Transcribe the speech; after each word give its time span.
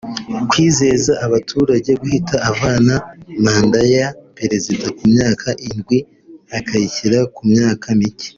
kwizeza 0.49 1.11
abaturage 1.25 1.91
guhita 2.01 2.35
avana 2.51 2.95
manda 3.43 3.79
ya 3.95 4.07
perezida 4.37 4.85
ku 4.97 5.03
myaka 5.13 5.47
indwi 5.67 5.97
akayishyira 6.57 7.19
ku 7.35 7.41
myaka 7.51 7.87
mike 7.99 8.29